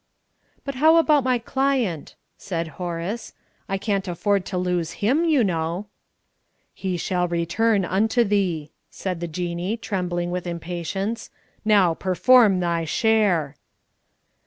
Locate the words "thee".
8.23-8.71